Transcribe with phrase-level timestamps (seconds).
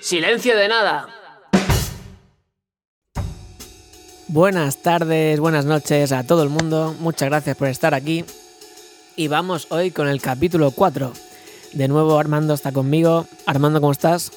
[0.00, 1.08] Silencio de nada.
[4.28, 6.94] Buenas tardes, buenas noches a todo el mundo.
[7.00, 8.24] Muchas gracias por estar aquí.
[9.16, 11.12] Y vamos hoy con el capítulo 4.
[11.72, 13.26] De nuevo Armando está conmigo.
[13.44, 14.30] Armando, ¿cómo estás?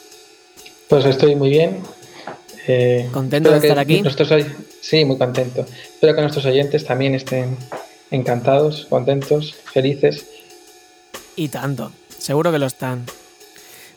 [0.89, 1.83] Pues estoy muy bien.
[2.67, 4.03] Eh, ¿Contento de estar aquí?
[4.81, 5.65] Sí, muy contento.
[5.93, 7.57] Espero que nuestros oyentes también estén
[8.11, 10.25] encantados, contentos, felices.
[11.35, 13.05] Y tanto, seguro que lo están.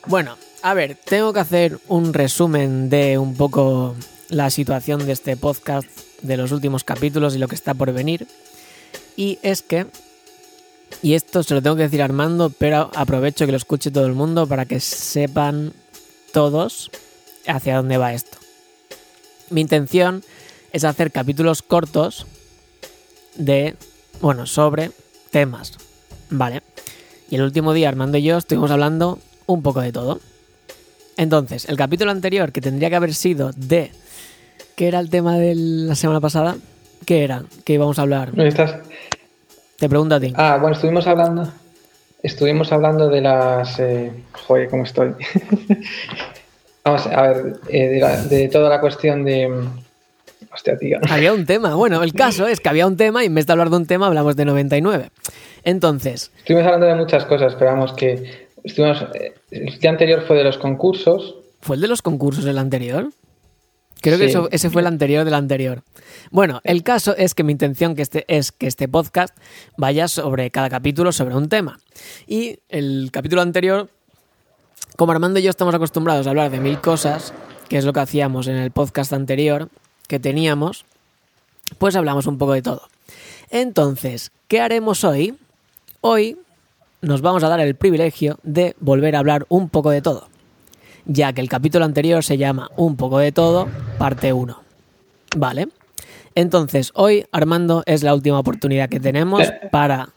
[0.07, 3.95] Bueno, a ver, tengo que hacer un resumen de un poco
[4.29, 5.87] la situación de este podcast,
[6.21, 8.27] de los últimos capítulos y lo que está por venir.
[9.17, 9.87] Y es que,
[11.01, 14.05] y esto se lo tengo que decir a Armando, pero aprovecho que lo escuche todo
[14.05, 15.73] el mundo para que sepan
[16.31, 16.89] todos
[17.45, 18.40] hacia dónde va esto.
[19.51, 20.23] Mi intención
[20.71, 22.25] es hacer capítulos cortos
[23.35, 23.75] de,
[24.21, 24.91] bueno, sobre
[25.29, 25.73] temas,
[26.29, 26.61] ¿vale?
[27.29, 30.19] Y el último día Armando y yo estuvimos hablando un poco de todo.
[31.17, 33.91] Entonces, el capítulo anterior, que tendría que haber sido de.
[34.75, 36.55] ¿Qué era el tema de la semana pasada?
[37.05, 37.43] ¿Qué era?
[37.65, 38.31] ¿Qué íbamos a hablar?
[38.39, 38.75] estás?
[39.77, 40.33] Te pregunto a ti.
[40.35, 41.51] Ah, bueno, estuvimos hablando.
[42.23, 43.79] Estuvimos hablando de las.
[43.79, 45.13] Eh, joder, ¿cómo estoy?
[46.83, 49.67] Vamos a ver, eh, de, toda la cuestión de.
[50.53, 50.99] Hostia, tío.
[51.09, 51.75] Había un tema.
[51.75, 53.85] Bueno, el caso es que había un tema y en vez de hablar de un
[53.85, 55.11] tema hablamos de 99.
[55.63, 56.31] Entonces.
[56.39, 60.43] Estuvimos hablando de muchas cosas, pero vamos que Estuvimos, eh, el día anterior fue de
[60.43, 61.35] los concursos.
[61.61, 63.09] ¿Fue el de los concursos el anterior?
[64.01, 65.83] Creo que ese fue el anterior del anterior.
[66.31, 69.37] Bueno, el caso es que mi intención que este, es que este podcast
[69.77, 71.79] vaya sobre cada capítulo sobre un tema.
[72.25, 73.89] Y el capítulo anterior,
[75.01, 77.33] como Armando y yo estamos acostumbrados a hablar de mil cosas,
[77.67, 79.67] que es lo que hacíamos en el podcast anterior
[80.07, 80.85] que teníamos,
[81.79, 82.83] pues hablamos un poco de todo.
[83.49, 85.35] Entonces, ¿qué haremos hoy?
[86.01, 86.37] Hoy
[87.01, 90.27] nos vamos a dar el privilegio de volver a hablar un poco de todo,
[91.05, 94.61] ya que el capítulo anterior se llama Un poco de todo, parte 1.
[95.35, 95.69] ¿Vale?
[96.35, 100.09] Entonces, hoy, Armando, es la última oportunidad que tenemos para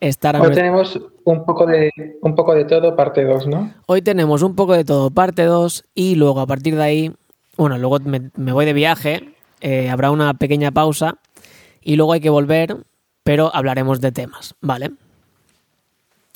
[0.00, 1.90] estar a Hoy tenemos un poco, de,
[2.22, 3.74] un poco de todo, parte 2, ¿no?
[3.86, 7.12] Hoy tenemos un poco de todo, parte 2, y luego a partir de ahí,
[7.56, 11.18] bueno, luego me, voy de viaje, eh, habrá una pequeña pausa,
[11.82, 12.76] y luego hay que volver,
[13.24, 14.92] pero hablaremos de temas, ¿vale?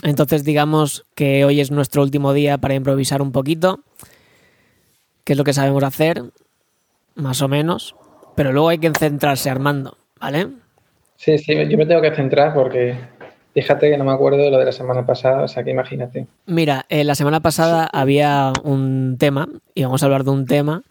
[0.03, 3.81] Entonces digamos que hoy es nuestro último día para improvisar un poquito,
[5.25, 6.23] que es lo que sabemos hacer,
[7.15, 7.95] más o menos,
[8.35, 10.49] pero luego hay que centrarse Armando, ¿vale?
[11.17, 12.97] Sí, sí, yo me tengo que centrar porque
[13.55, 16.27] fíjate que no me acuerdo de lo de la semana pasada, o sea que imagínate.
[16.47, 20.83] Mira, eh, la semana pasada había un tema, íbamos a hablar de un tema,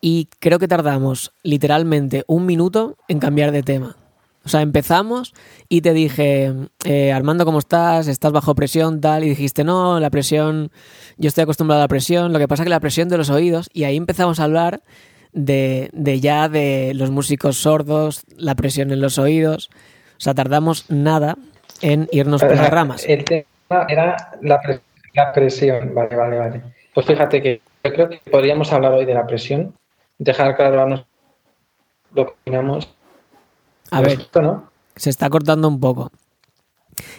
[0.00, 3.96] y creo que tardamos literalmente un minuto en cambiar de tema.
[4.44, 5.32] O sea, empezamos
[5.70, 6.52] y te dije,
[6.84, 8.08] eh, Armando, ¿cómo estás?
[8.08, 9.00] ¿Estás bajo presión?
[9.00, 9.24] Tal.
[9.24, 10.70] Y dijiste, no, la presión,
[11.16, 12.34] yo estoy acostumbrado a la presión.
[12.34, 13.70] Lo que pasa es que la presión de los oídos.
[13.72, 14.82] Y ahí empezamos a hablar
[15.32, 19.70] de, de ya de los músicos sordos, la presión en los oídos.
[20.18, 21.38] O sea, tardamos nada
[21.80, 23.04] en irnos por las ramas.
[23.06, 24.60] El tema era la,
[25.32, 25.94] presión.
[25.94, 26.62] Vale, vale, vale.
[26.92, 29.74] Pues fíjate que yo creo que podríamos hablar hoy de la presión,
[30.18, 31.04] dejar claro
[32.14, 32.88] lo que opinamos
[33.90, 34.26] a ver,
[34.96, 36.10] se está cortando un poco.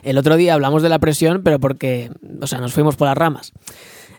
[0.04, 2.12] El otro día hablamos de la presión, pero porque,
[2.42, 3.54] o sea, nos fuimos por las ramas.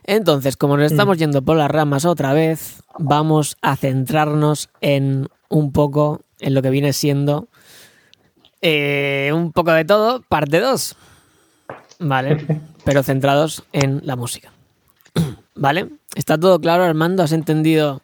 [0.04, 1.20] Entonces, como nos estamos mm.
[1.20, 6.70] yendo por las ramas otra vez, vamos a centrarnos en un poco en lo que
[6.70, 7.48] viene siendo
[8.60, 10.96] eh, un poco de todo, parte 2.
[12.00, 12.44] ¿Vale?
[12.84, 14.52] Pero centrados en la música.
[15.54, 15.88] ¿Vale?
[16.14, 17.22] ¿Está todo claro, Armando?
[17.22, 18.02] ¿Has entendido?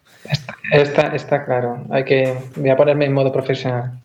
[0.71, 1.85] Está, está claro.
[1.89, 2.37] Hay que.
[2.55, 3.99] Voy a ponerme en modo profesional.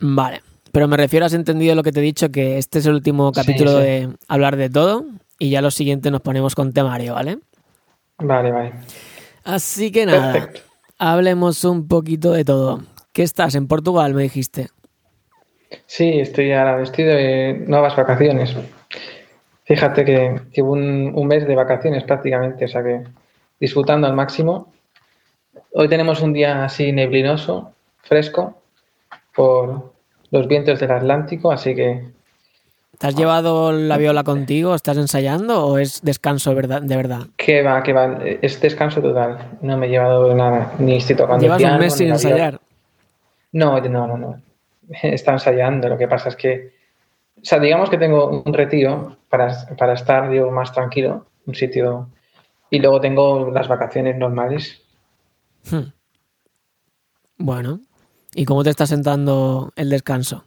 [0.00, 0.42] Vale.
[0.72, 3.32] Pero me refiero, has entendido lo que te he dicho, que este es el último
[3.32, 5.04] capítulo de hablar de todo
[5.38, 7.38] y ya lo siguiente nos ponemos con temario, ¿vale?
[8.18, 8.72] Vale, vale.
[9.42, 10.50] Así que nada,
[10.98, 12.82] hablemos un poquito de todo.
[13.12, 13.56] ¿Qué estás?
[13.56, 14.68] ¿En Portugal, me dijiste?
[15.86, 18.54] Sí, estoy ahora vestido de nuevas vacaciones.
[19.64, 23.04] Fíjate que llevo un, un mes de vacaciones prácticamente, o sea que
[23.60, 24.72] disfrutando al máximo.
[25.72, 27.72] Hoy tenemos un día así neblinoso,
[28.02, 28.60] fresco,
[29.34, 29.92] por
[30.30, 32.04] los vientos del Atlántico, así que...
[32.98, 34.74] ¿Te has llevado la viola contigo?
[34.74, 37.20] ¿Estás ensayando o es descanso verdad, de verdad?
[37.36, 39.38] Que va, que va, es descanso total.
[39.62, 42.60] No me he llevado nada, ni estoy tocando ¿Llevas un mes sin ensayar?
[43.52, 44.42] No, no, no, no.
[45.02, 46.74] Está ensayando, lo que pasa es que...
[47.36, 52.08] O sea, digamos que tengo un retiro para, para estar digo, más tranquilo, un sitio...
[52.72, 54.80] Y luego tengo las vacaciones normales.
[55.68, 55.90] Hmm.
[57.36, 57.80] Bueno,
[58.32, 60.44] ¿y cómo te está sentando el descanso?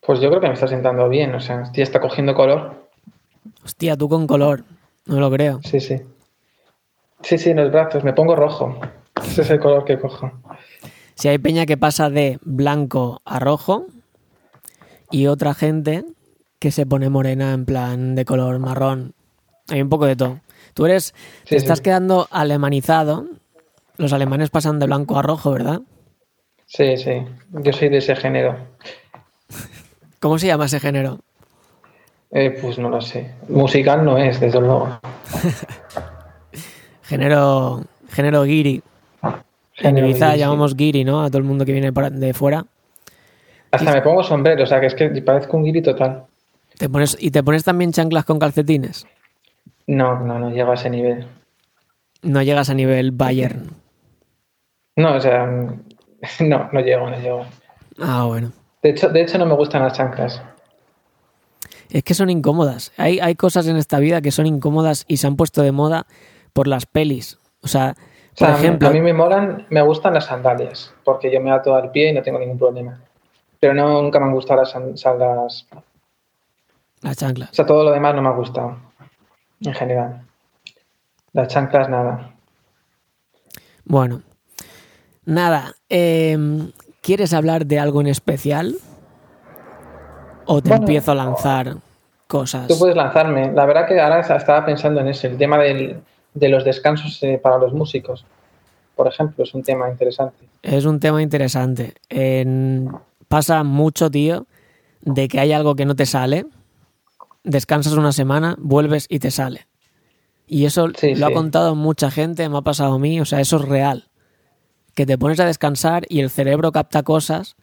[0.00, 2.88] Pues yo creo que me está sentando bien, o sea, ya está cogiendo color.
[3.64, 4.64] Hostia, tú con color,
[5.06, 5.60] no lo creo.
[5.64, 6.00] Sí, sí.
[7.22, 8.78] Sí, sí, en los brazos, me pongo rojo.
[9.22, 10.30] Ese es el color que cojo.
[11.16, 13.86] Si hay peña que pasa de blanco a rojo
[15.10, 16.04] y otra gente
[16.58, 19.14] que se pone morena en plan de color marrón.
[19.68, 20.40] Hay un poco de todo.
[20.74, 21.14] Tú eres,
[21.44, 21.84] Sí, te estás sí.
[21.84, 23.26] quedando alemanizado.
[23.96, 25.80] Los alemanes pasan de blanco a rojo, ¿verdad?
[26.66, 28.56] Sí, sí, yo soy de ese género.
[30.20, 31.20] ¿Cómo se llama ese género?
[32.30, 33.32] Eh, pues no lo sé.
[33.48, 34.98] Musical no es, desde luego.
[37.04, 38.82] Género, género guiri.
[39.78, 40.38] En Ibiza sí.
[40.38, 41.22] llamamos guiri, ¿no?
[41.22, 42.64] A todo el mundo que viene de fuera.
[43.70, 46.24] Hasta me pongo sombrero, o sea, que es que parezco un guiri total.
[46.78, 49.06] Te pones, ¿Y te pones también chanclas con calcetines?
[49.86, 51.26] No, no, no llego a ese nivel.
[52.22, 53.70] No llegas a nivel Bayern.
[54.96, 55.46] No, o sea,
[56.40, 57.46] no, no llego, no llego.
[58.00, 58.52] Ah, bueno.
[58.82, 60.42] De hecho, de hecho no me gustan las chanclas.
[61.90, 62.92] Es que son incómodas.
[62.96, 66.06] Hay, hay cosas en esta vida que son incómodas y se han puesto de moda
[66.52, 67.38] por las pelis.
[67.62, 67.94] O sea,
[68.36, 71.40] O sea, a mí- ejemplo, a mí me molan, me gustan las sandalias, porque yo
[71.40, 73.00] me ato al pie y no tengo ningún problema.
[73.58, 75.82] Pero no, nunca me han gustado las, san- san- las- O
[77.02, 77.50] las chanclas.
[77.52, 78.76] sea, todo lo demás no me ha gustado,
[79.62, 80.22] en general.
[81.32, 82.32] Las chanclas, nada.
[83.84, 84.22] Bueno,
[85.24, 85.74] nada.
[85.88, 86.72] em,
[87.02, 88.74] ¿Quieres hablar de algo en especial?
[90.44, 91.76] ¿O te Bueno, empiezo a lanzar
[92.26, 92.66] cosas?
[92.66, 93.52] Tú puedes lanzarme.
[93.52, 96.02] La verdad que ahora estaba pensando en eso, el tema del-
[96.36, 98.24] de los descansos eh, para los músicos,
[98.94, 100.46] por ejemplo, es un tema interesante.
[100.62, 101.94] Es un tema interesante.
[102.08, 102.90] En-
[103.28, 104.46] Pasa mucho, tío,
[105.00, 106.46] de que hay algo que no te sale,
[107.42, 109.66] descansas una semana, vuelves y te sale.
[110.46, 113.40] Y eso Sí, lo ha contado mucha gente, me ha pasado a mí, o sea,
[113.40, 114.04] eso es real.
[114.94, 117.56] Que te pones a descansar y el cerebro capta cosas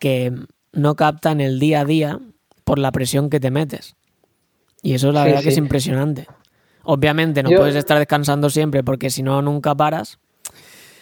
[0.00, 0.32] que
[0.72, 2.18] no capta en el día a día
[2.64, 3.96] por la presión que te metes.
[4.82, 6.26] Y eso la Sí, verdad que es impresionante.
[6.86, 10.18] Obviamente no Yo- puedes estar descansando siempre porque si no nunca paras,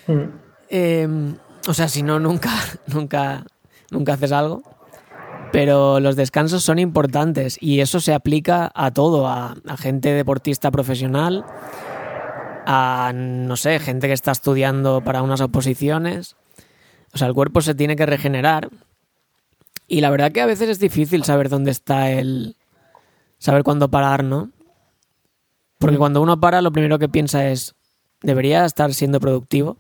[0.06, 0.22] Mm.
[0.70, 1.08] eh,
[1.68, 2.50] o sea, si no, nunca,
[2.86, 3.44] nunca,
[3.90, 4.62] nunca haces algo.
[5.52, 10.70] Pero los descansos son importantes y eso se aplica a todo, a, a gente deportista
[10.72, 11.44] profesional,
[12.66, 16.34] a, no sé, gente que está estudiando para unas oposiciones.
[17.12, 18.68] O sea, el cuerpo se tiene que regenerar
[19.86, 22.56] y la verdad que a veces es difícil saber dónde está el...
[23.38, 24.50] saber cuándo parar, ¿no?
[25.84, 27.74] Porque cuando uno para, lo primero que piensa es,
[28.22, 29.76] debería estar siendo productivo,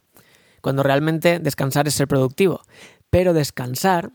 [0.60, 2.60] cuando realmente descansar es ser productivo.
[3.08, 4.10] Pero descansar,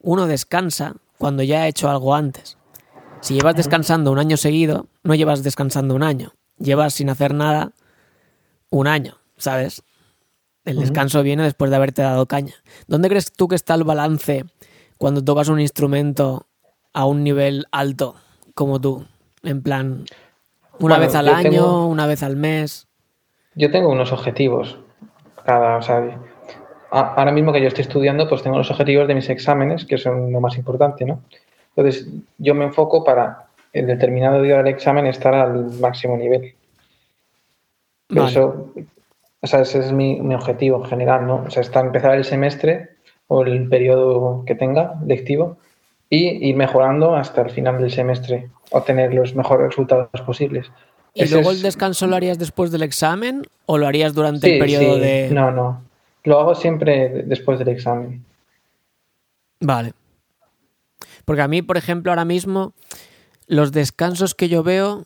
[0.00, 2.58] uno descansa cuando ya ha hecho algo antes.
[3.22, 7.72] Si llevas descansando un año seguido, no llevas descansando un año, llevas sin hacer nada
[8.70, 9.82] un año, ¿sabes?
[10.64, 12.54] El descanso viene después de haberte dado caña.
[12.86, 14.44] ¿Dónde crees tú que está el balance
[14.96, 16.46] cuando tocas un instrumento
[16.92, 18.14] a un nivel alto
[18.54, 19.08] como tú?
[19.42, 20.04] En plan,
[20.80, 22.88] una Bueno, vez al año, tengo- una vez al mes.
[23.54, 24.78] Yo tengo unos objetivos.
[25.44, 26.18] Cada, o sea,
[26.90, 29.98] a- ahora mismo que yo estoy estudiando, pues tengo los objetivos de mis exámenes, que
[29.98, 31.22] son lo más importante, ¿no?
[31.76, 36.54] Entonces, yo me enfoco para el determinado día del examen estar al máximo nivel.
[38.08, 38.32] Pero Vale.
[38.32, 38.72] eso,
[39.40, 41.44] o sea, ese es mi, mi objetivo en general, ¿no?
[41.46, 42.90] O sea, está empezar el semestre
[43.28, 45.58] o el periodo que tenga lectivo
[46.10, 50.70] y ir mejorando hasta el final del semestre, obtener los mejores resultados posibles.
[51.14, 54.58] ¿Y Ese luego el descanso lo harías después del examen o lo harías durante el
[54.58, 55.00] periodo sí.
[55.00, 55.30] de...?
[55.32, 55.82] No, no.
[56.24, 58.24] Lo hago siempre de- después del examen.
[59.60, 59.92] Vale.
[61.24, 62.72] Porque a mí, por ejemplo, ahora mismo,
[63.46, 65.04] los descansos que yo veo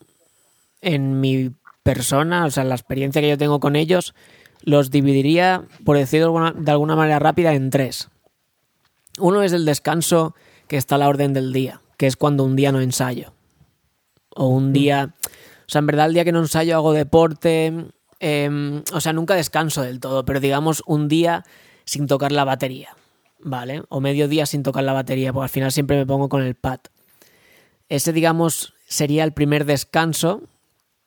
[0.81, 4.15] en mi persona, o sea, la experiencia que yo tengo con ellos,
[4.63, 8.09] los dividiría, por decirlo de alguna manera rápida, en tres.
[9.19, 10.35] Uno es el descanso
[10.69, 13.33] que está a la orden del día, que es cuando un día no ensayo.
[14.35, 15.15] O un día...
[15.67, 17.73] O sea, en verdad el día que no ensayo hago deporte,
[18.21, 21.45] em, o sea, nunca descanso del todo, pero digamos un día
[21.87, 22.97] sin tocar la batería,
[23.41, 23.83] ¿vale?
[23.89, 26.55] O medio día sin tocar la batería, porque al final siempre me pongo con el
[26.55, 26.81] pad.
[27.89, 30.43] Ese, digamos, sería el primer descanso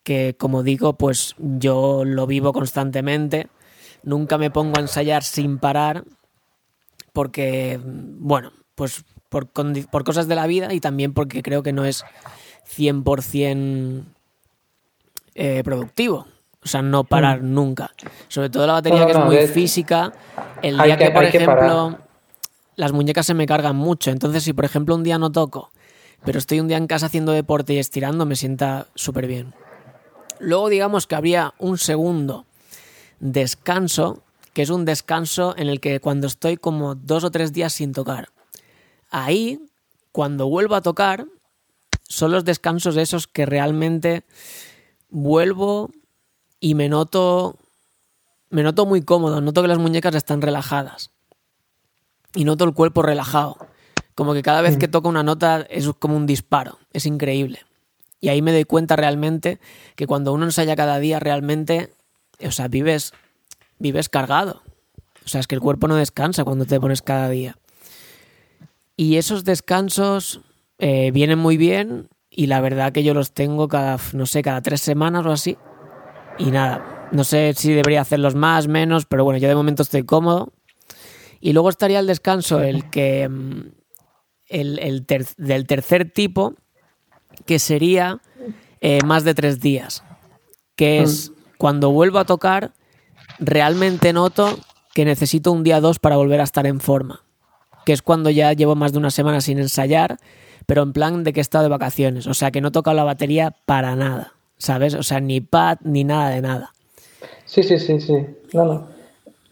[0.03, 3.47] que, como digo, pues yo lo vivo constantemente.
[4.03, 6.03] Nunca me pongo a ensayar sin parar
[7.13, 9.49] porque, bueno, pues por,
[10.03, 12.03] cosas de la vida y también porque creo que no es
[12.65, 14.03] 100%
[15.35, 16.27] eh, productivo.
[16.63, 17.91] O sea, no parar nunca.
[18.27, 20.11] Sobre todo la batería No, no, que es muy de- física.
[20.61, 21.97] El día que, que- por que ejemplo,
[22.75, 24.11] las muñecas se me cargan mucho.
[24.11, 25.71] Entonces, si por ejemplo un día no toco,
[26.25, 29.53] pero estoy un día en casa haciendo deporte y estirando, me sienta súper bien.
[30.39, 32.45] Luego digamos que habría un segundo
[33.19, 37.73] descanso que es un descanso en el que cuando estoy como dos o tres días
[37.73, 38.29] sin tocar.
[39.09, 39.59] Ahí,
[40.11, 41.25] cuando vuelvo a tocar,
[42.03, 44.23] son los descansos esos que realmente
[45.09, 45.91] vuelvo
[46.59, 47.57] y me noto
[48.49, 51.11] me noto muy cómodo, noto que las muñecas están relajadas
[52.33, 53.57] y noto el cuerpo relajado.
[54.15, 57.59] Como que cada vez que toco una nota es como un disparo, es increíble.
[58.19, 59.59] Y ahí me doy cuenta realmente
[59.95, 61.93] que cuando uno ensaya cada día realmente,
[62.43, 63.13] o sea, vives,
[63.77, 64.63] vives cargado.
[65.23, 67.57] O sea, es que el cuerpo no descansa cuando te pones cada día.
[68.97, 70.41] Y esos descansos
[70.79, 74.61] eh, vienen muy bien y la verdad que yo los tengo cada, no sé, cada
[74.61, 75.57] tres semanas o así.
[76.39, 80.03] Y nada, no sé si debería hacerlos más, menos, pero bueno, yo de momento estoy
[80.03, 80.51] cómodo.
[81.39, 83.29] Y luego estaría el descanso, el que.
[83.29, 83.71] Mm,
[84.49, 85.05] el,
[85.37, 86.55] del tercer tipo,
[87.45, 88.21] que sería
[88.81, 90.03] eh, más de tres días.
[90.75, 92.73] Que es cuando vuelvo a tocar,
[93.39, 94.57] realmente noto
[94.93, 97.26] que necesito un día dos para volver a estar en forma.
[97.87, 100.17] Que es cuando ya llevo más de una semana sin ensayar,
[100.65, 102.27] pero en plan de que he estado de vacaciones.
[102.27, 104.33] O sea que no he tocado la batería para nada.
[104.57, 104.93] ¿Sabes?
[104.93, 106.73] O sea, ni pad ni nada de nada.
[107.45, 108.25] Sí, sí, sí, sí.
[108.51, 108.87] No, no.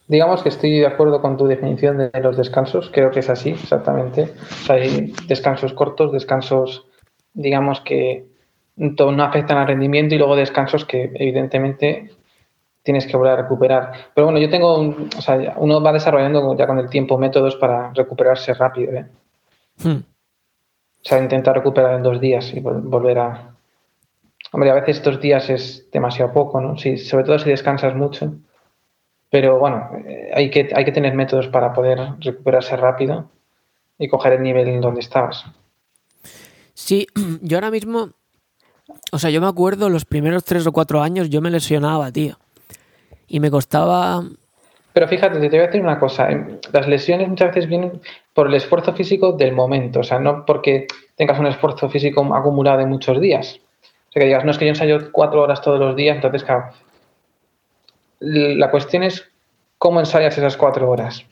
[0.09, 3.51] Digamos que estoy de acuerdo con tu definición de los descansos, creo que es así,
[3.51, 4.33] exactamente.
[4.67, 6.85] hay descansos cortos, descansos,
[7.33, 8.25] digamos que
[8.75, 12.11] no afectan al rendimiento y luego descansos que evidentemente
[12.85, 13.91] tienes que volver a recuperar.
[14.13, 17.55] Pero bueno, yo tengo, un, o sea, uno va desarrollando ya con el tiempo métodos
[17.55, 18.93] para recuperarse rápido.
[18.93, 19.05] ¿eh?
[19.83, 19.97] Hmm.
[19.97, 23.55] O sea, intentar recuperar en dos días y volver a...
[24.51, 26.77] Hombre, a veces dos días es demasiado poco, ¿no?
[26.77, 28.35] Si, sobre todo si descansas mucho.
[29.31, 33.31] Pero bueno, eh, hay que, hay que tener métodos para poder recuperarse rápido
[33.97, 35.43] y coger el nivel en donde estabas.
[36.75, 37.07] Sí,
[37.41, 38.11] yo ahora mismo,
[39.11, 42.37] o sea, yo me acuerdo los primeros tres o cuatro años yo me lesionaba, tío.
[43.27, 44.23] Y me costaba...
[44.93, 46.31] Pero fíjate, te voy a decir una cosa.
[46.31, 48.01] Eh, las lesiones muchas veces vienen
[48.33, 52.77] por el esfuerzo físico del momento, o sea, no porque tengas un esfuerzo físico acumulado
[52.77, 53.59] de muchos días.
[53.81, 56.45] O sea, que digas, no es que yo ensayo cuatro horas todos los días, entonces,
[56.45, 56.69] claro,
[58.19, 59.29] la cuestión es
[59.77, 61.25] cómo ensayas esas cuatro horas.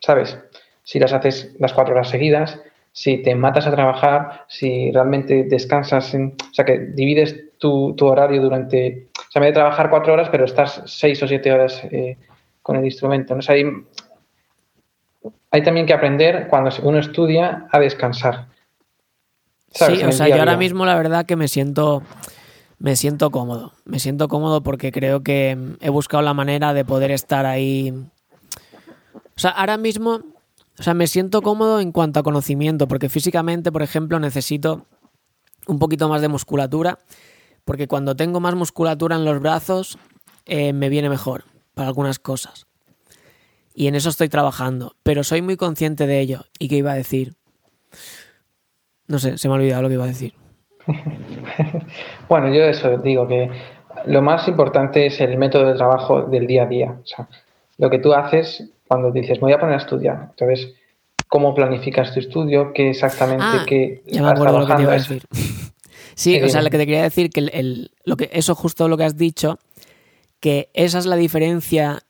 [0.00, 0.38] ¿Sabes?
[0.82, 2.60] Si las haces las cuatro horas seguidas,
[2.92, 9.08] si te matas a trabajar, si realmente descansas, o sea, que divides tu, horario durante,
[9.34, 12.16] sea, me de trabajar cuatro horas, pero estás seis o siete horas eh,
[12.62, 13.34] con el instrumento.
[13.34, 13.40] ¿no?
[13.48, 13.64] hay,
[15.50, 18.46] hay, también que aprender cuando uno estudia a descansar.
[19.72, 22.04] Sí, o sea, yo ahora mismo la verdad que me siento
[22.78, 23.72] me siento cómodo.
[23.84, 27.92] Me siento cómodo porque creo que he buscado la manera de poder estar ahí.
[29.14, 30.20] O sea, ahora mismo,
[30.78, 34.86] o sea, me siento cómodo en cuanto a conocimiento, porque físicamente, por ejemplo, necesito
[35.66, 36.98] un poquito más de musculatura,
[37.64, 39.98] porque cuando tengo más musculatura en los brazos,
[40.46, 41.44] eh, me viene mejor
[41.74, 42.66] para algunas cosas.
[43.74, 46.44] Y en eso estoy trabajando, pero soy muy consciente de ello.
[46.58, 47.34] ¿Y qué iba a decir?
[49.08, 50.34] No sé, se me ha olvidado lo que iba a decir.
[52.28, 53.50] bueno, yo eso digo que
[54.06, 56.96] lo más importante es el método de trabajo del día a día.
[57.02, 57.28] O sea,
[57.78, 60.28] lo que tú haces cuando dices, me voy a poner a estudiar.
[60.30, 60.74] Entonces,
[61.26, 62.72] ¿cómo planificas tu estudio?
[62.72, 65.24] ¿Qué exactamente ah, qué ya me acuerdo lo que te iba a decir.
[66.14, 68.96] sí, o sea, lo que te quería decir, que el, lo que, eso justo lo
[68.96, 69.58] que has dicho,
[70.40, 72.02] que esa es la diferencia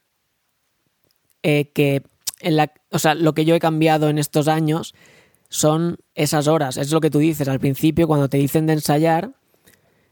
[1.42, 2.02] eh, que
[2.40, 4.94] en la, o sea, lo que yo he cambiado en estos años
[5.48, 6.76] son esas horas.
[6.76, 9.30] Es lo que tú dices al principio cuando te dicen de ensayar.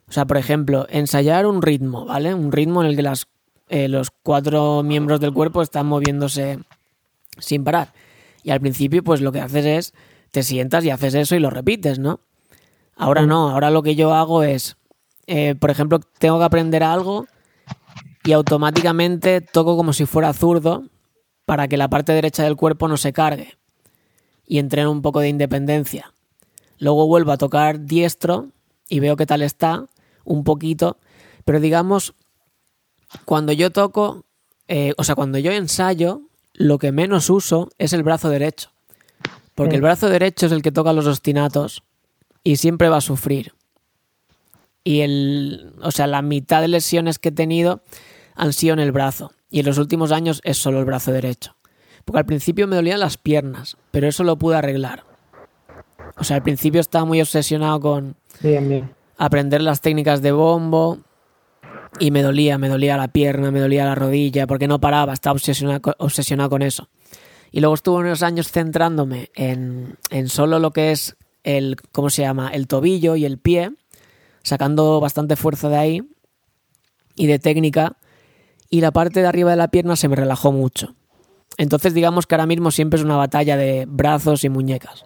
[0.08, 2.34] O sea, por ejemplo, ensayar un ritmo, ¿vale?
[2.34, 3.26] Un ritmo en el que las,
[3.68, 6.58] eh, los cuatro miembros del cuerpo están moviéndose
[7.38, 7.92] sin parar.
[8.44, 9.94] Y al principio, pues lo que haces es,
[10.30, 12.20] te sientas y haces eso y lo repites, ¿no?
[13.02, 14.76] Ahora no, ahora lo que yo hago es,
[15.26, 17.26] eh, por ejemplo, tengo que aprender algo
[18.23, 20.85] y automáticamente toco como si fuera zurdo
[21.44, 23.59] para que la parte derecha del cuerpo no se cargue
[24.47, 26.12] y entreno un poco de independencia.
[26.78, 28.50] Luego vuelvo a tocar diestro
[28.88, 29.85] y veo qué tal está,
[30.23, 30.97] un poquito,
[31.44, 32.14] pero digamos,
[33.25, 34.26] cuando yo toco,
[34.68, 36.21] eh, o sea, cuando yo ensayo,
[36.54, 38.71] lo que menos uso es el brazo derecho.
[39.56, 41.82] Porque el brazo derecho es el que toca los ostinatos
[42.44, 43.54] y siempre va a sufrir.
[44.84, 47.82] Y el, o sea, la mitad de lesiones que he tenido
[48.34, 49.32] han sido en el brazo.
[49.50, 51.56] Y en los últimos años es solo el brazo derecho.
[52.04, 55.04] Porque al principio me dolían las piernas, pero eso lo pude arreglar.
[56.16, 58.16] O sea, al principio estaba muy obsesionado con
[59.18, 60.99] aprender las técnicas de bombo
[62.00, 65.34] y me dolía, me dolía la pierna, me dolía la rodilla, porque no paraba, estaba
[65.34, 66.88] obsesionado, obsesionado con eso.
[67.50, 72.22] Y luego estuve unos años centrándome en, en solo lo que es el, ¿cómo se
[72.22, 72.50] llama?
[72.50, 73.72] El tobillo y el pie,
[74.42, 76.02] sacando bastante fuerza de ahí
[77.14, 77.96] y de técnica
[78.70, 80.94] y la parte de arriba de la pierna se me relajó mucho.
[81.58, 85.04] Entonces digamos que ahora mismo siempre es una batalla de brazos y muñecas.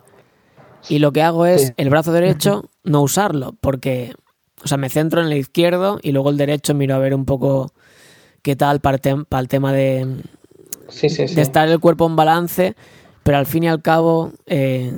[0.88, 4.14] Y lo que hago es el brazo derecho no usarlo, porque,
[4.62, 7.24] o sea, me centro en el izquierdo y luego el derecho miro a ver un
[7.24, 7.72] poco
[8.42, 10.22] qué tal para el tema de,
[11.02, 12.76] de estar el cuerpo en balance,
[13.24, 14.92] pero al fin y al cabo, eh,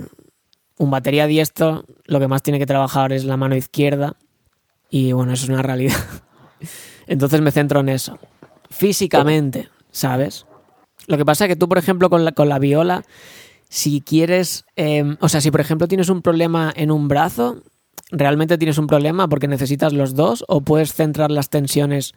[0.78, 4.16] un batería diestro lo que más tiene que trabajar es la mano izquierda
[4.90, 5.96] y bueno, eso es una realidad.
[7.06, 8.18] Entonces me centro en eso.
[8.70, 10.46] Físicamente, ¿sabes?
[11.06, 13.02] Lo que pasa es que tú, por ejemplo, con la, con la viola,
[13.68, 17.62] si quieres, em, o sea, si por ejemplo tienes un problema en un brazo,
[18.10, 22.14] ¿realmente tienes un problema porque necesitas los dos o puedes centrar las tensiones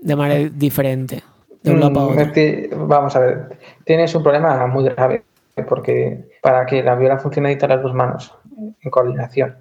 [0.00, 1.22] de manera diferente?
[1.62, 5.24] De un lado mm, Vamos a ver, tienes un problema muy grave
[5.62, 8.36] porque para que la viola funcione necesitas las dos manos
[8.80, 9.56] en coordinación.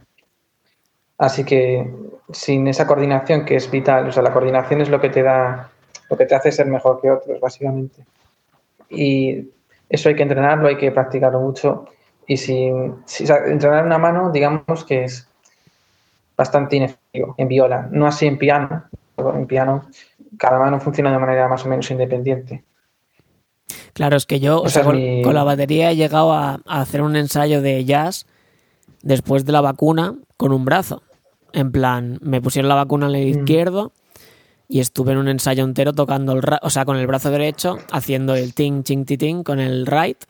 [1.17, 1.89] Así que
[2.31, 5.69] sin esa coordinación que es vital, o sea, la coordinación es lo que te da,
[6.09, 8.03] lo que te hace ser mejor que otros, básicamente.
[8.89, 9.49] Y
[9.89, 11.85] eso hay que entrenarlo, hay que practicarlo mucho.
[12.25, 15.27] Y si, entrenar una mano, digamos que es
[16.35, 18.85] bastante inefectivo en viola, no así en piano.
[19.17, 19.87] En piano,
[20.37, 22.63] cada mano funciona de manera más o menos independiente.
[23.93, 28.25] Claro, es que yo con, la batería he llegado a, hacer un ensayo de jazz
[29.01, 31.03] después de la vacuna con un brazo.
[31.53, 33.39] En plan, me pusieron la vacuna en el mm.
[33.39, 33.91] izquierdo
[34.67, 38.33] y estuve en un ensayo entero tocando el, o sea, con el brazo derecho, haciendo
[38.35, 40.23] el ting, ching, ti, ting con el right.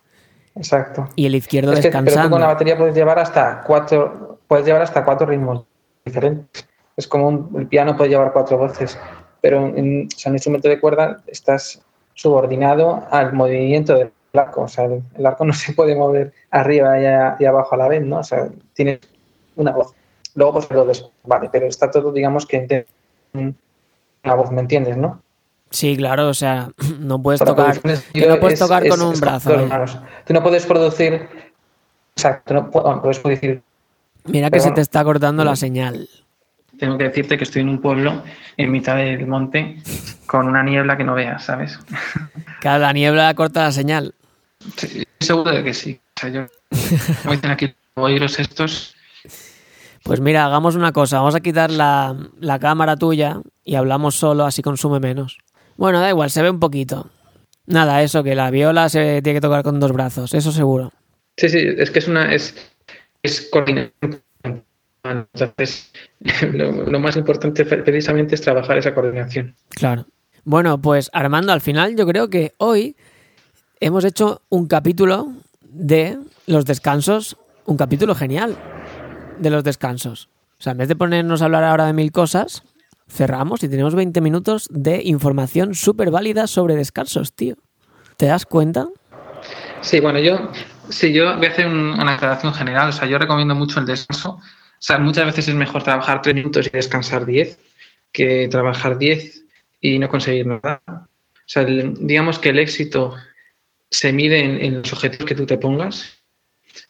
[0.55, 1.07] Exacto.
[1.15, 2.11] Y el izquierdo descansando.
[2.11, 5.63] pero con la batería puedes llevar hasta cuatro, puedes llevar hasta cuatro ritmos
[6.03, 6.67] diferentes.
[6.95, 8.97] Es como un, el piano puede llevar cuatro voces,
[9.41, 11.81] pero en, o un instrumento de cuerda estás
[12.13, 14.61] subordinado al movimiento del arco.
[14.63, 16.99] O sea, el, arco no se puede mover arriba
[17.39, 18.19] y, abajo a la vez, ¿no?
[18.19, 18.99] O sea, tiene
[19.55, 19.93] una voz.
[20.35, 22.85] Luego, pues lo des, vale, pero está todo, digamos, que
[23.33, 25.21] una voz, ¿me entiendes, no?
[25.69, 29.51] Sí, claro, o sea, no puedes tocar, no puedes tocar con un brazo.
[30.25, 31.27] Tú no puedes producir,
[32.15, 32.71] exacto, no
[33.01, 33.61] puedes producir.
[34.25, 36.07] Mira que se te está cortando la señal
[36.77, 38.23] tengo que decirte que estoy en un pueblo
[38.57, 39.77] en mitad del monte
[40.25, 41.79] con una niebla que no veas, ¿sabes?
[42.59, 44.15] Claro, la niebla corta la señal.
[44.77, 45.99] Sí, seguro de que sí.
[46.15, 46.45] O sea, yo
[47.25, 48.95] voy a aquí oíros estos.
[50.03, 51.19] Pues mira, hagamos una cosa.
[51.19, 55.37] Vamos a quitar la, la cámara tuya y hablamos solo, así consume menos.
[55.77, 57.09] Bueno, da igual, se ve un poquito.
[57.65, 60.91] Nada, eso, que la viola se tiene que tocar con dos brazos, eso seguro.
[61.37, 62.33] Sí, sí, es que es una.
[62.33, 62.55] Es,
[63.21, 64.21] es coordinación
[65.03, 65.91] entonces,
[66.53, 69.55] lo, más importante precisamente es trabajar esa coordinación.
[69.69, 70.05] Claro.
[70.45, 72.95] Bueno, pues Armando, al final yo creo que hoy
[73.79, 78.57] hemos hecho un capítulo de los descansos, un capítulo genial
[79.39, 80.29] de los descansos.
[80.59, 82.63] O sea, en vez de ponernos a hablar ahora de mil cosas,
[83.09, 87.55] cerramos y tenemos 20 minutos de información súper válida sobre descansos, tío.
[88.17, 88.87] ¿Te das cuenta?
[89.81, 90.49] Sí, bueno, yo,
[90.89, 92.89] sí, yo voy a hacer una aclaración general.
[92.89, 94.39] O sea, yo recomiendo mucho el descanso
[94.85, 97.57] sea, muchas veces es mejor trabajar tres minutos y descansar diez
[98.11, 99.43] que trabajar diez
[99.81, 100.81] y no conseguir nada.
[100.87, 103.15] O sea, digamos que el éxito
[103.89, 106.21] se mide en, los objetivos que tú te pongas.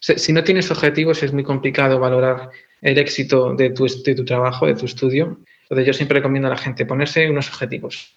[0.00, 2.50] si no tienes objetivos es muy complicado valorar
[2.82, 5.38] el éxito de tu, de tu trabajo, de tu estudio.
[5.62, 8.14] Entonces yo siempre recomiendo a la gente ponerse unos objetivos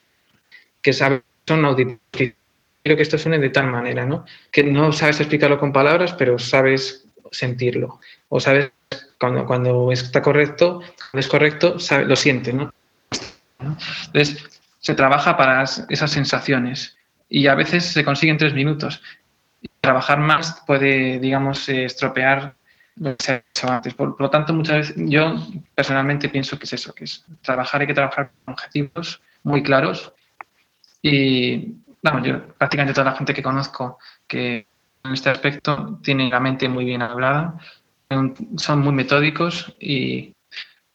[0.82, 2.02] que saben, son auditivos.
[2.84, 4.26] Quiero que esto suene de tal manera, ¿no?
[4.52, 8.00] Que no sabes explicarlo con palabras, pero sabes sentirlo.
[8.30, 8.72] O sabes
[9.19, 12.73] cuando, cuando está correcto, cuando es correcto, lo siente, ¿no?
[13.60, 16.97] Entonces, se trabaja para esas sensaciones
[17.30, 19.02] y a veces se consiguen tres minutos.
[19.82, 22.56] trabajar más puede, digamos, eh, estropear
[22.97, 23.93] lo que se ha hecho antes.
[23.93, 25.36] Por, lo tanto, muchas veces yo
[25.76, 30.13] personalmente pienso que es eso, que es trabajar, hay que trabajar con objetivos muy claros
[31.02, 33.97] y, vamos, yo prácticamente toda la gente que conozco
[34.28, 34.67] que
[35.04, 37.60] en este aspecto tiene la mente muy bien hablada
[38.10, 40.34] son muy metódicos y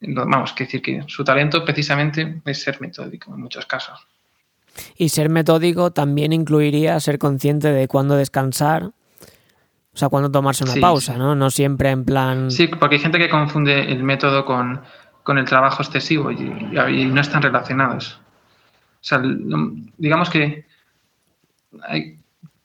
[0.01, 4.07] vamos, que decir que su talento precisamente es ser metódico en muchos casos.
[4.97, 10.75] Y ser metódico también incluiría ser consciente de cuándo descansar, o sea, cuándo tomarse una
[10.77, 11.35] pausa, ¿no?
[11.35, 12.51] No siempre en plan...
[12.51, 14.81] Sí, porque hay gente que confunde el método con,
[15.39, 16.37] el trabajo excesivo y,
[17.07, 18.19] no están relacionados.
[18.75, 19.21] O sea,
[19.99, 20.65] digamos que
[21.83, 22.17] hay,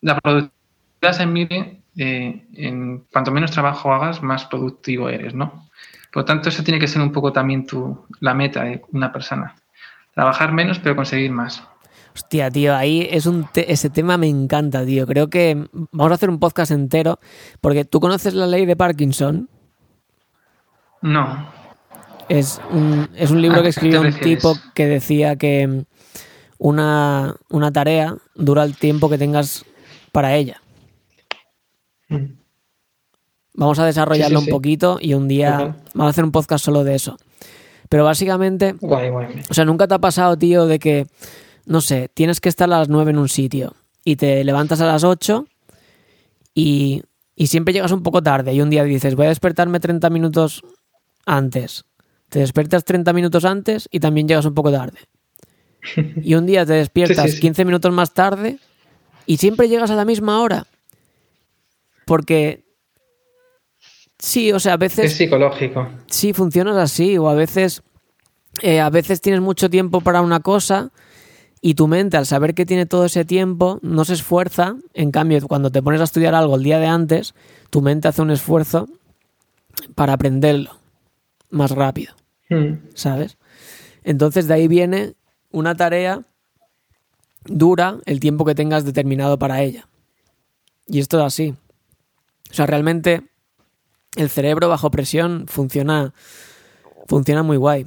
[0.01, 5.67] la productividad se mide eh, en cuanto menos trabajo hagas, más productivo eres, ¿no?
[6.11, 9.11] Por lo tanto, eso tiene que ser un poco también tu, la meta de una
[9.11, 9.55] persona.
[10.13, 11.63] Trabajar menos, pero conseguir más.
[12.13, 15.05] Hostia, tío, ahí es un ese tema me encanta, tío.
[15.05, 17.19] Creo que vamos a hacer un podcast entero,
[17.61, 19.49] porque tú conoces la ley de Parkinson.
[21.01, 21.47] No.
[22.29, 25.85] Es un, es un libro que escribió un tipo que decía que
[26.57, 29.65] una, una tarea dura el tiempo que tengas
[30.11, 30.61] para ella.
[32.09, 32.25] Mm.
[33.55, 35.75] Vamos a desarrollarlo Sí, sí, un poquito y un día Ujú.
[35.95, 37.17] vamos a hacer un podcast solo de eso.
[37.89, 39.27] Pero básicamente, Guay, guay.
[39.49, 41.07] o sea, nunca te ha pasado, tío, de que,
[41.65, 44.85] no sé, tienes que estar a las 9 en un sitio y te levantas a
[44.85, 45.47] las 8
[46.53, 47.01] y,
[47.35, 50.61] y siempre llegas un poco tarde y un día dices, voy a despertarme 30 minutos
[51.25, 51.85] antes.
[52.29, 54.99] Te despiertas 30 minutos antes y también llegas un poco tarde.
[56.23, 57.41] Y un día te despiertas Sí, sí, sí.
[57.41, 58.59] 15 minutos más tarde
[59.25, 60.67] y siempre llegas a la misma hora.
[62.07, 62.63] Porque...
[64.17, 65.87] Sí, o sea, a veces Es psicológico.
[66.07, 67.83] sí funcionas así o a veces
[68.63, 70.91] eh, a veces tienes mucho tiempo para una cosa
[71.61, 75.39] y tu mente al saber que tiene todo ese tiempo no se esfuerza en cambio
[75.47, 77.35] cuando te pones a estudiar algo el día de antes
[77.69, 78.87] tu mente hace un esfuerzo
[79.93, 80.71] para aprenderlo
[81.51, 82.15] más rápido
[82.49, 82.75] Mm.
[82.95, 83.37] ¿sabes?
[84.03, 85.13] Entonces de ahí viene
[85.51, 86.21] una tarea
[87.45, 89.87] dura el tiempo que tengas determinado para ella.
[90.87, 91.55] Y esto es así.
[92.49, 93.23] O sea, realmente
[94.15, 96.13] el cerebro bajo presión funciona,
[97.07, 97.85] funciona muy guay.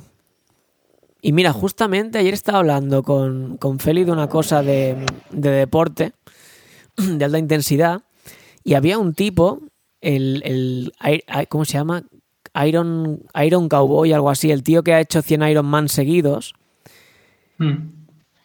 [1.22, 4.96] Y mira, justamente ayer estaba hablando con, con Feli de una cosa de,
[5.30, 6.12] de deporte,
[6.96, 8.02] de alta intensidad,
[8.64, 9.60] y había un tipo,
[10.00, 10.92] el, el
[11.48, 12.04] ¿cómo se llama?
[12.66, 16.54] Iron, Iron Cowboy, algo así, el tío que ha hecho 100 Iron Man seguidos,
[17.58, 17.92] Mm.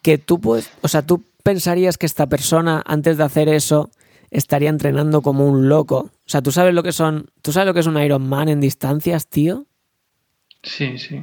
[0.02, 3.88] que tú puedes, o sea, tú pensarías que esta persona antes de hacer eso
[4.30, 6.10] estaría entrenando como un loco.
[6.12, 8.48] O sea, tú sabes lo que son, tú sabes lo que es un Iron Man
[8.48, 9.66] en distancias, tío.
[10.62, 11.22] Sí, sí.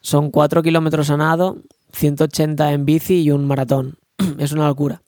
[0.00, 1.58] Son 4 kilómetros a nado,
[1.92, 3.98] 180 en bici y un maratón.
[4.38, 5.02] es una locura.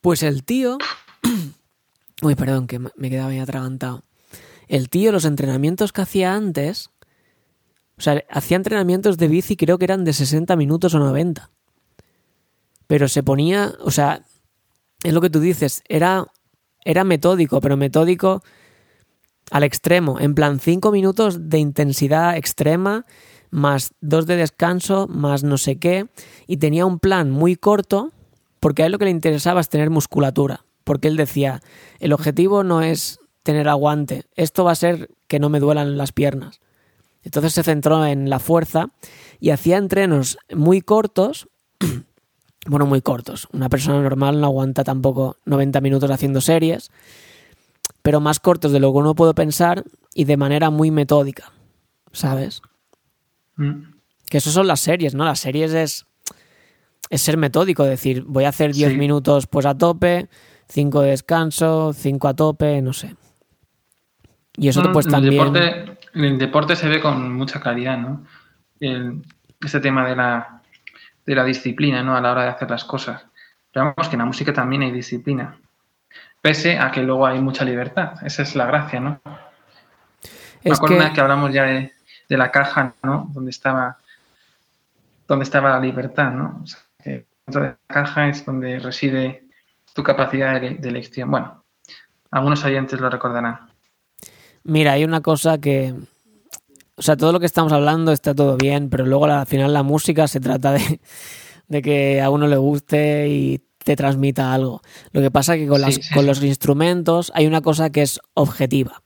[0.00, 0.78] Pues el tío.
[2.22, 4.02] Uy, perdón, que me quedaba ahí atragantado.
[4.68, 6.90] El tío, los entrenamientos que hacía antes.
[7.98, 11.50] O sea, hacía entrenamientos de bici, creo que eran de 60 minutos o 90.
[12.86, 13.74] Pero se ponía.
[13.80, 14.22] O sea,
[15.02, 16.26] es lo que tú dices, era,
[16.84, 18.42] era metódico, pero metódico
[19.50, 20.18] al extremo.
[20.20, 23.06] En plan, 5 minutos de intensidad extrema,
[23.50, 26.08] más dos de descanso, más no sé qué.
[26.46, 28.12] Y tenía un plan muy corto,
[28.60, 30.64] porque a él lo que le interesaba es tener musculatura.
[30.84, 31.60] Porque él decía,
[31.98, 36.10] el objetivo no es tener aguante, esto va a ser que no me duelan las
[36.10, 36.60] piernas.
[37.22, 38.90] Entonces se centró en la fuerza
[39.38, 41.48] y hacía entrenos muy cortos,
[42.66, 43.48] bueno, muy cortos.
[43.52, 46.90] Una persona normal no aguanta tampoco 90 minutos haciendo series,
[48.02, 51.52] pero más cortos de lo que uno puede pensar y de manera muy metódica,
[52.12, 52.62] ¿sabes?
[53.56, 53.94] Mm.
[54.28, 55.24] Que eso son las series, ¿no?
[55.24, 56.06] Las series es,
[57.10, 58.96] es ser metódico, decir, voy a hacer 10 Sí.
[58.98, 60.28] minutos pues a tope,
[60.68, 63.14] 5 de descanso, 5 a tope, no sé.
[64.56, 65.34] Y eso No, pues en también...
[65.46, 68.24] El deporte, en el deporte se ve con mucha claridad, ¿no?
[68.80, 69.22] El-
[69.60, 70.55] este tema de la,
[71.26, 72.16] de la disciplina, ¿no?
[72.16, 73.26] A la hora de hacer las cosas.
[73.72, 75.58] Pero vamos, que en la música también hay disciplina.
[76.40, 78.14] Pese a que luego hay mucha libertad.
[78.24, 79.20] Esa es la gracia, ¿no?
[80.64, 81.92] Me es acuerdo que, una vez que hablamos ya de,
[82.28, 83.28] de la caja, ¿no?
[83.34, 83.98] Donde estaba,
[85.26, 86.60] donde estaba la libertad, ¿no?
[86.62, 89.44] O sea, que dentro de la caja es donde reside
[89.94, 91.30] tu capacidad de, de elección.
[91.30, 91.64] Bueno,
[92.30, 93.68] algunos oyentes lo recordarán.
[94.62, 95.94] Mira, hay una cosa que...
[96.96, 99.82] O sea, todo lo que estamos hablando está todo bien, pero luego al final la
[99.82, 101.00] música se trata de,
[101.68, 104.80] de que a uno le guste y te transmita algo.
[105.12, 108.02] Lo que pasa es que con, las, sí, con los instrumentos hay una cosa que
[108.02, 109.02] es objetiva.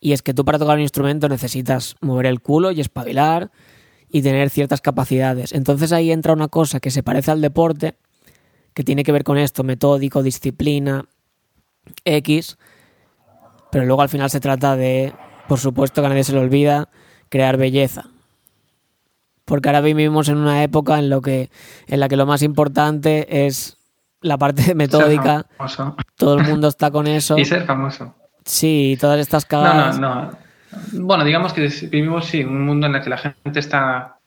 [0.00, 3.50] Y es que tú para tocar un instrumento necesitas mover el culo y espabilar
[4.08, 5.52] y tener ciertas capacidades.
[5.52, 7.96] Entonces ahí entra una cosa que se parece al deporte,
[8.72, 11.06] que tiene que ver con esto, metódico, disciplina,
[12.04, 12.56] X,
[13.72, 15.12] pero luego al final se trata de,
[15.48, 16.88] por supuesto que a nadie se le olvida,
[17.28, 18.04] crear belleza.
[19.44, 21.50] Porque ahora vivimos en una época en, lo que,
[21.86, 23.78] en la que lo más importante es
[24.20, 25.46] la parte metódica,
[26.16, 27.38] todo el mundo está con eso.
[27.38, 28.14] Y ser famoso.
[28.44, 29.98] Sí, todas estas No, cagadas.
[29.98, 30.38] no, no.
[30.92, 34.18] Bueno, digamos que vivimos sí, un mundo en el que la gente está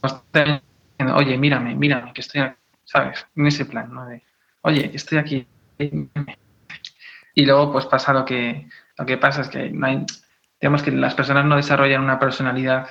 [0.00, 0.64] constantemente
[0.98, 3.26] diciendo, oye, mírame, mírame, que estoy aquí, ¿sabes?
[3.36, 4.06] En ese plan, ¿no?
[4.06, 4.22] De,
[4.62, 5.46] oye, estoy aquí.
[5.78, 6.38] mírame".
[7.34, 10.04] Y luego, pues pasa lo que, lo que pasa es que no hay,
[10.60, 12.86] digamos que las personas no desarrollan una personalidad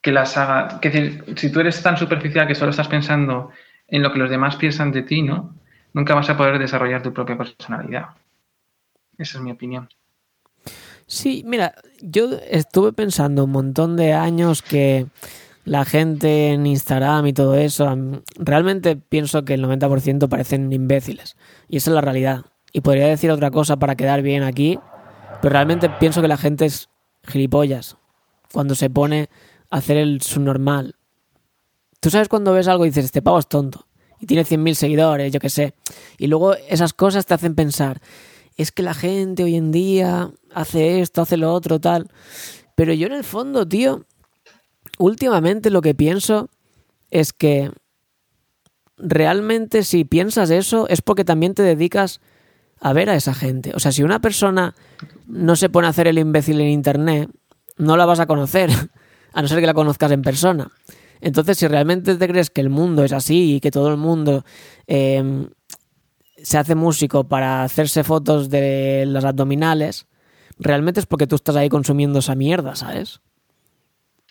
[0.00, 0.80] que las haga.
[0.80, 3.50] Que decir, si tú eres tan superficial que solo estás pensando
[3.88, 5.54] en lo que los demás piensan de ti, ¿no?
[5.92, 8.08] Nunca vas a poder desarrollar tu propia personalidad.
[9.16, 9.88] Esa es mi opinión.
[11.06, 15.06] Sí, mira, yo estuve pensando un montón de años que
[15.64, 17.96] la gente en Instagram y todo eso,
[18.36, 21.36] realmente pienso que el 90% parecen imbéciles.
[21.68, 22.44] Y esa es la realidad.
[22.72, 24.78] Y podría decir otra cosa para quedar bien aquí,
[25.44, 26.88] pero realmente pienso que la gente es
[27.22, 27.98] gilipollas
[28.50, 29.28] cuando se pone
[29.68, 30.96] a hacer el subnormal.
[32.00, 33.86] tú sabes cuando ves algo y dices, este pavo es tonto
[34.18, 35.74] y tiene 100.000 seguidores, yo qué sé.
[36.16, 38.00] Y luego esas cosas te hacen pensar,
[38.56, 42.08] es que la gente hoy en día hace esto, hace lo otro, tal.
[42.74, 44.06] Pero yo en el fondo, tío,
[44.98, 46.48] últimamente lo que pienso
[47.10, 47.70] es que
[48.96, 52.22] realmente si piensas eso es porque también te dedicas
[52.80, 53.72] a ver a esa gente.
[53.74, 54.74] O sea, si una persona
[55.26, 57.30] no se pone a hacer el imbécil en internet,
[57.76, 58.70] no la vas a conocer,
[59.32, 60.70] a no ser que la conozcas en persona.
[61.20, 64.44] Entonces, si realmente te crees que el mundo es así y que todo el mundo
[64.86, 65.48] em,
[66.36, 70.06] se hace músico para hacerse fotos de las abdominales,
[70.58, 73.20] realmente es porque tú estás ahí consumiendo esa mierda, ¿sabes?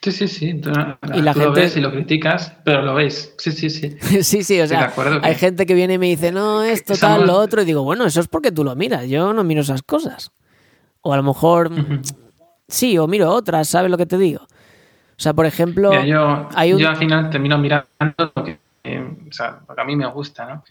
[0.03, 0.53] Sí, sí, sí.
[0.55, 0.69] Tú,
[1.13, 1.47] y la gente...
[1.47, 3.33] lo ves y lo criticas, pero lo ves.
[3.37, 3.95] Sí, sí, sí.
[4.21, 7.37] sí, sí, o sea, hay gente que viene y me dice, no, esto, tal, lo
[7.37, 10.33] otro, y digo, bueno, eso es porque tú lo miras, yo no miro esas cosas.
[10.99, 11.71] O a lo mejor,
[12.67, 14.41] sí, o miro otras, ¿sabes lo que te digo?
[14.43, 17.87] O sea, por ejemplo, yo, yo al final termino mirando
[18.35, 20.63] lo que, eh, o sea, lo que a mí me gusta, ¿no?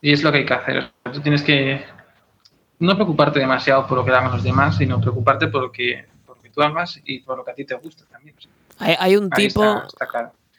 [0.00, 0.90] Y es lo que hay que hacer.
[1.12, 1.84] tú tienes que
[2.78, 6.38] no preocuparte demasiado por lo que hagan los demás, sino preocuparte por lo que, por
[6.38, 8.34] lo que tú hagas y por lo que a ti te gusta también.
[8.78, 9.62] Hay, un tipo,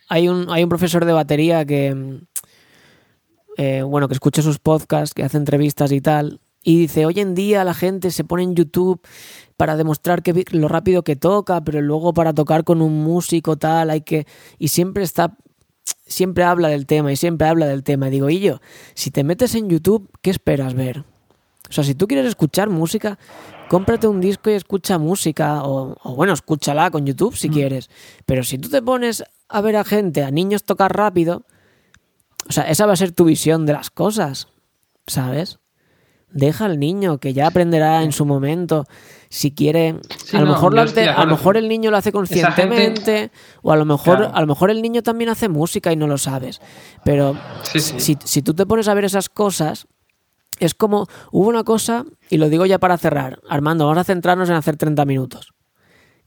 [0.09, 2.19] hay, un, hay un profesor de batería que,
[3.57, 7.35] eh, bueno, que escucha sus podcasts, que hace entrevistas y tal, y dice, hoy en
[7.35, 9.01] día la gente se pone en YouTube
[9.55, 13.89] para demostrar que lo rápido que toca, pero luego para tocar con un músico tal
[13.89, 14.25] hay que...
[14.57, 15.37] Y siempre está...
[16.05, 18.07] Siempre habla del tema y siempre habla del tema.
[18.07, 18.59] Y digo, y yo,
[18.93, 21.03] si te metes en YouTube, ¿qué esperas ver?
[21.69, 23.19] O sea, si tú quieres escuchar música,
[23.69, 27.53] cómprate un disco y escucha música, o, bueno, escúchala con YouTube si mm.
[27.53, 27.89] quieres.
[28.25, 31.45] Pero si tú te pones a ver a gente, a niños tocar rápido,
[32.49, 34.47] o sea, esa va a ser tu visión de las cosas,
[35.05, 35.59] ¿sabes?
[36.31, 38.85] Deja al niño, que ya aprenderá en su momento.
[39.29, 39.95] Si quiere,
[40.33, 44.31] a, lo mejor a lo mejor el niño lo hace conscientemente, o a lo mejor,
[44.33, 46.61] a lo mejor el niño también hace música y no lo sabes.
[47.03, 49.87] Pero Si, si tú te pones a ver esas cosas,
[50.59, 54.49] es como, hubo una cosa, y lo digo ya para cerrar, Armando, vamos a centrarnos
[54.49, 55.53] en hacer 30 minutos,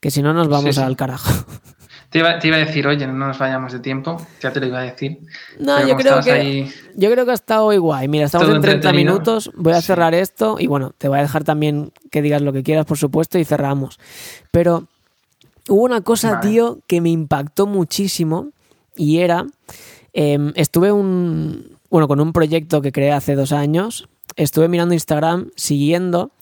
[0.01, 1.31] que si no nos vamos al carajo.
[2.13, 4.83] Te iba, a decir, oye, no nos vayamos de tiempo, ya te lo iba a
[4.83, 5.21] decir.
[5.59, 8.07] No, yo creo, que, yo creo que ha estado igual.
[8.11, 11.43] Mira, estamos en 30 minutos, voy a cerrar esto y bueno, te voy a dejar
[11.43, 13.99] también que digas lo que quieras, por supuesto, y cerramos.
[14.51, 14.89] Pero
[15.71, 18.51] hubo una cosa, tío, que me impactó muchísimo
[18.95, 19.47] y era,
[20.13, 25.51] em, estuve un, bueno, con un proyecto que creé hace dos años estuve mirando Instagram
[25.57, 26.33] siguiendo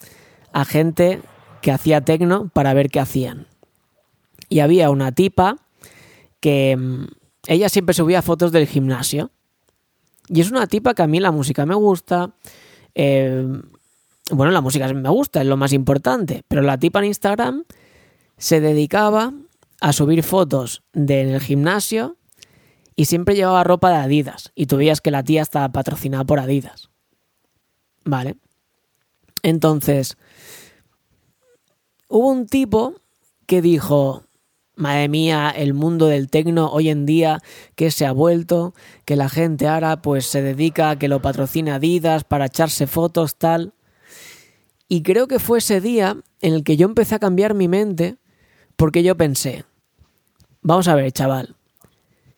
[0.53, 1.21] a gente
[1.63, 3.47] que hacía tecno para ver qué hacían.
[4.49, 5.57] Y había una tipa
[6.41, 7.07] que mm,
[7.47, 9.31] ella siempre subía fotos del gimnasio.
[10.29, 12.35] Y es una tipa que a mí la música me gusta.
[12.95, 13.47] Eh,
[14.31, 16.43] bueno, la música me gusta, es lo más importante.
[16.49, 17.65] Pero la tipa en Instagram
[18.37, 19.33] se dedicaba
[19.81, 22.17] a subir fotos del gimnasio
[22.97, 24.53] y siempre llevaba ropa de Adidas.
[24.55, 26.91] Y tú veías que la tía estaba patrocinada por Adidas.
[28.05, 28.37] Vale.
[29.43, 30.17] Entonces,
[32.09, 32.95] hubo un tipo
[33.47, 34.25] que dijo,
[34.77, 37.41] madre mía, el mundo del tecno hoy en día
[37.75, 41.71] que se ha vuelto, que la gente ahora pues se dedica a que lo patrocine
[41.71, 43.75] Adidas para echarse fotos, tal.
[44.89, 48.17] Y creo que fue ese día en el que yo empecé a cambiar mi mente
[48.77, 49.65] porque yo pensé,
[50.63, 51.57] vamos a ver, chaval,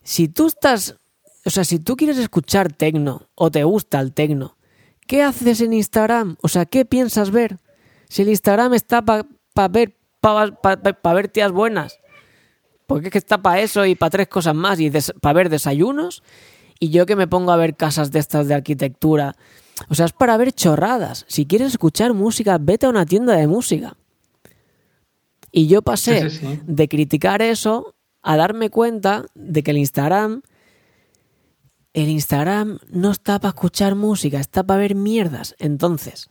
[0.03, 0.96] si tú estás,
[1.44, 4.57] o sea, si tú quieres escuchar tecno o te gusta el tecno,
[5.07, 6.37] ¿Qué haces en Instagram?
[6.43, 7.59] O sea, ¿qué piensas ver?
[8.09, 9.25] Si el Instagram está para
[9.69, 11.99] ver, para ver tías buenas.
[12.87, 14.81] Porque es que está para eso y para tres cosas más.
[14.81, 16.23] Y para ver desayunos.
[16.79, 19.37] Y yo que me pongo a ver casas de estas de arquitectura.
[19.88, 21.25] O sea, es para ver chorradas.
[21.29, 23.97] Si quieres escuchar música, vete a una tienda de música.
[25.51, 26.29] Y yo pasé
[26.67, 30.43] de criticar eso a darme cuenta de que el Instagram
[31.94, 35.55] el Instagram no está para escuchar música, está para ver mierdas.
[35.59, 36.31] Entonces,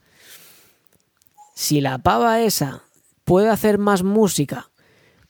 [1.54, 2.84] si la pava esa
[3.24, 4.70] puede hacer más música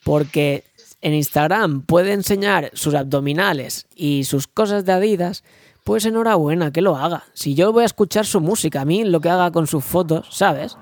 [0.03, 0.63] porque
[1.01, 5.43] en Instagram puede enseñar sus abdominales y sus cosas de Adidas,
[5.83, 7.23] pues enhorabuena, que lo haga.
[7.33, 10.27] Si yo voy a escuchar su música, a mí lo que haga con sus fotos,
[10.29, 10.77] ¿sabes?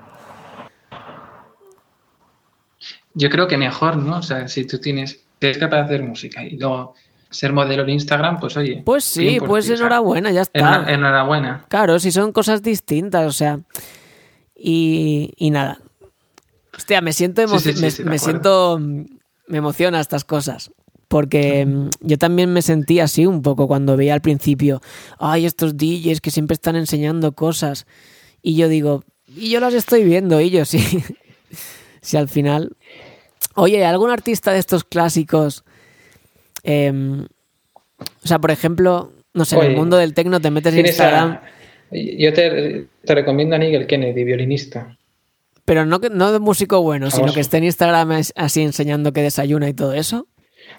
[3.14, 4.18] Yo creo que mejor, ¿no?
[4.18, 6.94] O sea, si tú tienes, eres capaz de hacer música y luego
[7.30, 8.82] ser modelo en Instagram, pues oye.
[8.84, 10.84] Pues sí, pues enhorabuena, ya está.
[10.92, 11.64] Enhorabuena.
[11.68, 13.60] Claro, si son cosas distintas, o sea.
[14.54, 15.78] Y, y nada.
[16.76, 20.70] Hostia, me siento, me, siento, me emociona estas cosas.
[21.08, 24.80] Porque mm, yo también me sentí así un poco cuando veía al principio,
[25.18, 27.86] ay, estos DJs que siempre están enseñando cosas.
[28.42, 31.02] Y yo digo, y yo las estoy viendo, y yo sí.
[32.00, 32.76] si al final.
[33.54, 35.64] Oye, ¿algún artista de estos clásicos
[36.62, 37.26] Em,
[38.24, 41.32] O sea, por ejemplo, no sé, en el mundo del tecno te metes en Instagram,
[41.32, 41.42] a-
[41.92, 44.96] yo te, te recomiendo a Nigel Kennedy, violinista.
[45.64, 47.34] pero no, no de músico bueno, sino Famoso.
[47.34, 50.26] que esté en Instagram así enseñando que desayuna y todo eso.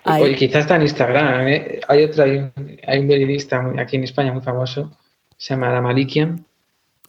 [0.04, 0.24] Ahí.
[0.24, 1.48] Oye, quizás está en Instagram.
[1.48, 1.80] ¿eh?
[1.88, 2.52] Hay otro, hay un,
[2.88, 4.98] hay un violinista aquí en España muy famoso,
[5.38, 6.46] se llama La Malikian.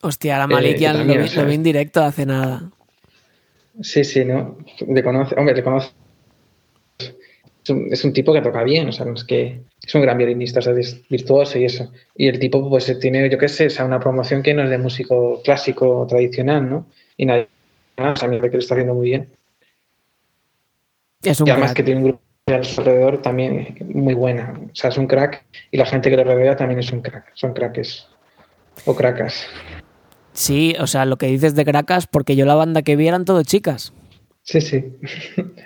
[0.03, 0.87] Hostia, la eh, vi,
[1.37, 2.71] lo vi en directo hace nada.
[3.81, 4.59] Sí, sí, ¿no?
[4.87, 5.91] Le conoce, hombre, le conoce.
[7.65, 10.03] Es un, es un tipo que toca bien, o sea, no es que es un
[10.03, 11.93] gran violinista, o sea, es virtuoso y eso.
[12.17, 14.71] Y el tipo, pues tiene, yo qué sé, o sea, una promoción que no es
[14.71, 16.87] de músico clásico tradicional, ¿no?
[17.17, 17.49] Y nadie
[17.97, 19.29] más, a mí me parece que lo está haciendo muy bien.
[21.23, 21.77] Es un Y además crack.
[21.77, 24.59] que tiene un grupo a su alrededor también muy buena.
[24.61, 27.31] O sea, es un crack y la gente que lo rodea también es un crack.
[27.35, 28.09] Son craques.
[28.87, 29.47] O cracas.
[30.33, 33.25] Sí, o sea, lo que dices de Cracas, porque yo la banda que vi eran
[33.27, 33.93] todo chicas.
[34.43, 34.85] Sí, sí.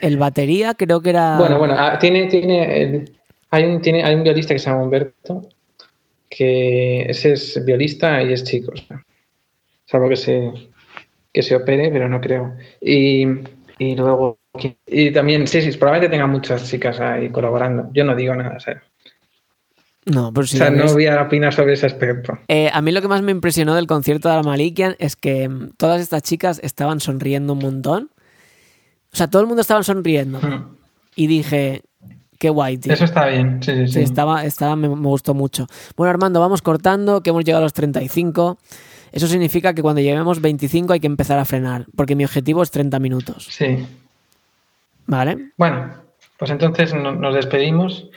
[0.00, 1.38] El batería creo que era...
[1.38, 3.12] Bueno, bueno, ah, tiene, tiene, el-
[3.50, 5.48] hay, un, tiene, hay un violista que se llama Humberto,
[6.28, 8.72] que ese es violista y es chico.
[8.74, 9.02] O sea,
[9.86, 10.52] salvo que se,
[11.32, 12.54] que se opere, pero no creo.
[12.80, 13.26] Y,
[13.78, 14.38] y luego,
[14.86, 17.88] y también, sí, sí, probablemente tenga muchas chicas ahí colaborando.
[17.94, 18.82] Yo no digo nada, o sea,
[20.04, 20.56] No, pero sí.
[20.56, 22.38] o sea, no voy a opinar sobre ese aspecto.
[22.48, 25.48] Eh, a mí lo que más me impresionó del concierto de la Malikian es que
[25.48, 28.10] mm, todas estas chicas estaban sonriendo un montón.
[29.16, 30.38] O sea, todo el mundo estaba sonriendo.
[31.14, 31.80] Y dije,
[32.38, 32.92] qué guay, tío.
[32.92, 34.00] Eso está bien, sí, sí, Sí, sí.
[34.02, 35.66] estaba, estaba, me, me gustó mucho.
[35.96, 38.58] Bueno, Armando, vamos cortando, que hemos llegado a los 35.
[39.12, 42.70] Eso significa que cuando lleguemos 25 hay que empezar a frenar, porque mi objetivo es
[42.70, 43.46] 30 minutos.
[43.50, 43.86] Sí.
[45.06, 45.52] ¿Vale?
[45.56, 45.94] Bueno,
[46.38, 48.10] pues entonces no- nos despedimos.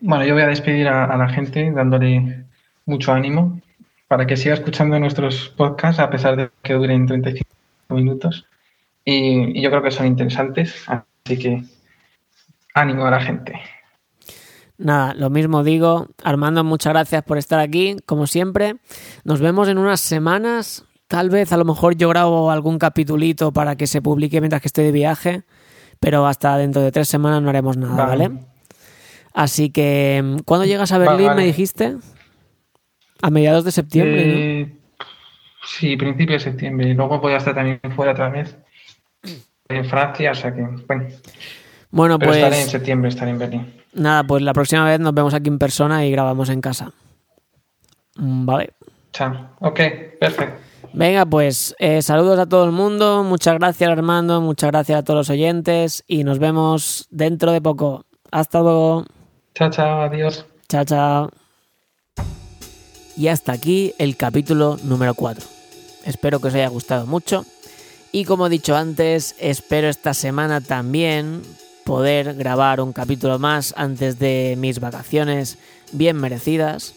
[0.00, 2.44] Bueno, yo voy a despedir a, a la gente dándole
[2.86, 3.60] mucho ánimo
[4.08, 7.44] para que siga escuchando nuestros podcasts a pesar de que duren 35
[7.90, 8.46] minutos.
[9.06, 11.62] Y, y yo creo que son interesantes, así que
[12.74, 13.58] ánimo a la gente.
[14.78, 16.08] Nada, lo mismo digo.
[16.22, 18.76] Armando, muchas gracias por estar aquí, como siempre.
[19.24, 20.84] Nos vemos en unas semanas.
[21.08, 24.68] Tal vez, a lo mejor yo grabo algún capitulito para que se publique mientras que
[24.68, 25.44] estoy de viaje,
[26.00, 28.28] pero hasta dentro de tres semanas no haremos nada, ¿vale?
[28.28, 28.40] Vale.
[29.32, 31.42] Así que, ¿cuándo llegas a Berlín, vale.
[31.42, 31.96] me dijiste?
[33.22, 34.34] A mediados de septiembre, ¿no?
[34.34, 34.76] Eh,
[35.64, 36.88] sí, principio de septiembre.
[36.88, 38.56] Y luego voy a estar también fuera otra vez.
[39.68, 41.06] En Francia, o sea que, bueno.
[41.90, 43.74] Bueno, Pero pues estaré en septiembre, estaré en Berlín.
[43.94, 46.92] nada, pues la próxima vez nos vemos aquí en persona y grabamos en casa.
[48.16, 48.72] Mm, Vale.
[49.12, 49.50] Chao.
[49.60, 49.80] Ok,
[50.20, 50.60] perfecto.
[50.92, 55.18] Venga, pues eh, saludos a todo el mundo, muchas gracias Armando, muchas gracias a todos
[55.18, 58.04] los oyentes y nos vemos dentro de poco.
[58.30, 59.04] Hasta luego.
[59.54, 60.46] Chao, chao, adiós.
[60.68, 61.30] Chao, chao.
[63.16, 65.44] Y hasta aquí el capítulo número 4.
[66.04, 67.44] Espero que os haya gustado mucho.
[68.12, 71.42] Y como he dicho antes, espero esta semana también
[71.84, 75.58] poder grabar un capítulo más antes de mis vacaciones
[75.92, 76.94] bien merecidas.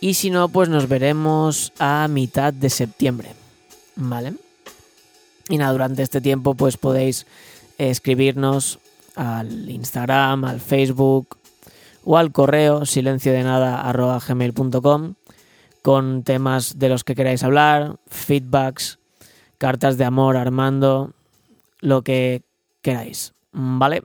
[0.00, 3.34] Y si no, pues nos veremos a mitad de septiembre.
[3.96, 4.34] ¿Vale?
[5.48, 7.26] Y nada, durante este tiempo pues podéis
[7.78, 8.78] escribirnos
[9.14, 11.36] al Instagram, al Facebook,
[12.04, 13.92] o al correo silencio de nada
[15.82, 18.98] con temas de los que queráis hablar, feedbacks,
[19.62, 21.12] cartas de amor, Armando,
[21.78, 22.42] lo que
[22.80, 23.32] queráis.
[23.52, 24.02] ¿Vale?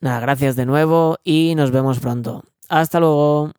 [0.00, 2.42] Nada, gracias de nuevo y nos vemos pronto.
[2.70, 3.52] Hasta luego.